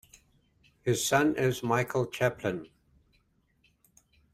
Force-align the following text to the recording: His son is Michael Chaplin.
His 0.81 1.05
son 1.05 1.35
is 1.35 1.61
Michael 1.61 2.07
Chaplin. 2.07 2.67